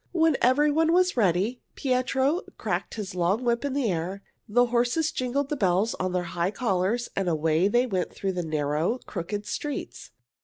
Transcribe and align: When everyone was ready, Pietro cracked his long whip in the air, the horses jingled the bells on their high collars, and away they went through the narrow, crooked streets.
When 0.13 0.35
everyone 0.41 0.93
was 0.93 1.15
ready, 1.15 1.61
Pietro 1.75 2.41
cracked 2.57 2.95
his 2.95 3.13
long 3.13 3.43
whip 3.43 3.63
in 3.63 3.73
the 3.73 3.91
air, 3.91 4.23
the 4.49 4.65
horses 4.65 5.11
jingled 5.11 5.49
the 5.49 5.55
bells 5.55 5.93
on 5.99 6.11
their 6.11 6.23
high 6.33 6.49
collars, 6.49 7.09
and 7.15 7.29
away 7.29 7.67
they 7.67 7.85
went 7.85 8.11
through 8.11 8.31
the 8.31 8.41
narrow, 8.41 8.97
crooked 9.05 9.45
streets. 9.45 10.09